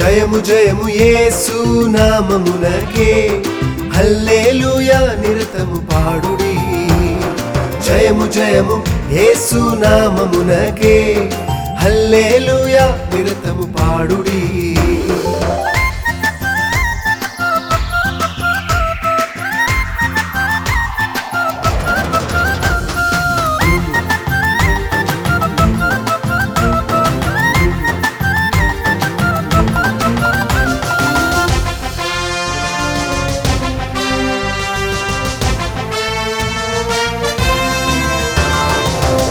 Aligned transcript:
జయము 0.00 0.38
జయము 0.40 0.88
యేసు 0.88 1.86
నామమునకే. 1.86 3.42
హల్లెలూయా 3.94 5.00
నిరతము 5.00 5.80
పాడుడి. 5.80 6.54
జయము 7.86 8.26
జయము 8.26 8.82
యేసు 9.10 9.54
నామమునకే. 9.54 11.30
హల్లెలూయా 11.78 12.86
నిరతము 13.14 13.66
పాడుడి. 13.78 14.76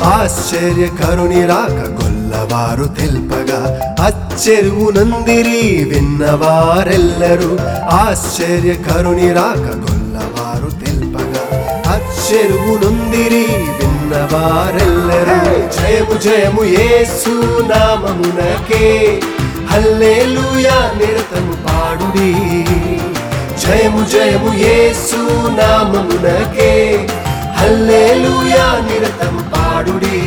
ఆశ్చర్య 0.03 0.87
కరుణి 0.99 1.45
రాక 1.45 1.79
గొల్లవారు 1.99 2.83
తెల్పగా 2.83 3.59
అచ్చెరువునందిరి 3.99 5.85
విన్నవారెల్లరూ 5.93 7.57
ఆశ్చర్యకరుని 7.91 9.33
రాక 9.33 9.65
గొల్లవారు 9.83 10.69
తెల్పగా 10.83 11.43
అచ్చెరువునందిరి 11.95 13.45
విన్నవారెల్లరూ. 13.79 15.37
జయము 15.77 16.17
జయము 16.23 16.63
యేసు 16.63 17.33
నామమునకే 17.71 18.85
హల్లెలూయా 19.71 20.77
నిరతము 20.99 21.55
పాడుడి. 21.67 22.31
జయము 23.63 24.03
జయము 24.05 24.51
యేసు 24.53 25.21
నామమునకే 25.59 26.73
హల్లెలూయా 27.59 28.67
నిరతం 28.87 29.35
పాడుడి 29.51 30.17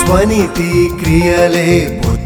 స్వనీతి 0.00 0.68
క్రియలే 1.00 1.68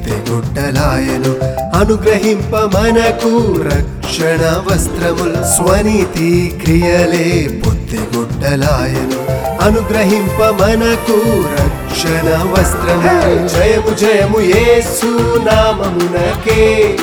బుద్ధి 0.05 0.33
గుడ్డలాయను. 0.33 1.33
అనుగ్రహింప 1.78 2.56
మనకు 2.56 3.62
రక్షణ 3.62 4.62
వస్త్రములు. 4.66 5.56
స్వనీతి 5.56 6.58
క్రియలే 6.62 7.61
బుద్ధి 7.64 7.98
గుడ్డలాయను. 8.16 9.20
అనుగ్రహింప 9.64 10.42
మనకు 10.42 11.20
రక్షణ 11.62 12.52
వస్త్రము. 12.52 13.48
జయము 13.48 13.95
జయము 13.95 14.40
యేసు 14.40 15.40
నామమునకే. 15.45 16.96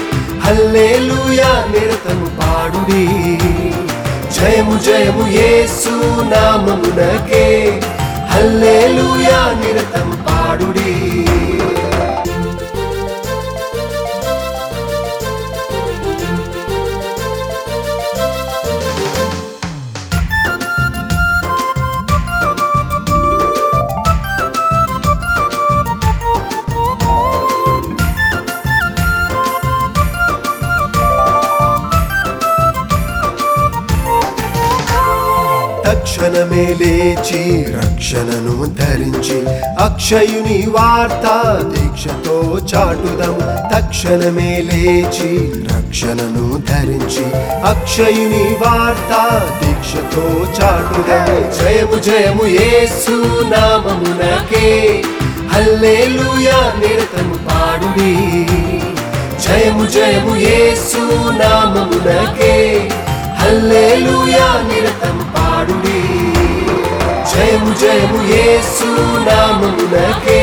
హల్లెలూయా 0.44 1.66
నిరతము 1.72 2.26
పాడుడి. 2.26 3.08
జయము 4.34 4.80
జయము 4.80 5.28
యేసు 5.32 5.94
నామమునకే. 6.22 7.82
హల్లెలూయా 8.28 9.62
నిరతం 9.66 10.18
పాడుడి. 10.28 11.31
తక్షణమే 36.12 36.76
లేచి 36.82 37.66
రక్షణను 37.72 38.76
ధరించి 38.80 39.38
అక్షయుని 39.84 40.68
వార్త 40.70 41.26
దీక్షతో 41.64 42.60
చాటుదము 42.74 43.40
తక్షణమే 43.76 44.62
లేచి 44.62 45.52
రక్షణను 45.76 46.64
ధరించి 46.70 47.26
అక్షయుని 47.66 48.58
వార్త 48.62 49.40
దీక్షతో 49.64 50.26
చాటుదము 50.62 51.64
జయము 51.64 52.02
జయము 52.02 52.46
యేసు 52.46 53.16
నామమునకే. 53.44 55.04
హల్లెలూయా 55.54 56.74
నిరతము 56.80 57.38
పాడుడి. 57.48 58.14
జయము 59.44 59.86
జయము 59.86 60.36
యేసు 60.36 61.04
నామమునకే. 61.32 62.90
హల్లెలూయా 63.38 64.48
నిరతం 64.68 64.92
పాడుడి 64.92 65.01
జయము 67.80 68.20
యేసు 68.30 68.88
నామమునకే 69.28 70.42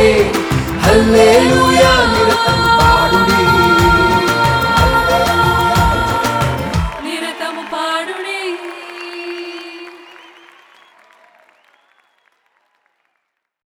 హల్లెలూయా 0.84 1.92
నిరతం 2.12 2.60
పాడుడి 2.78 3.42
నిరతము 7.06 7.64
పాడుడి 7.72 8.37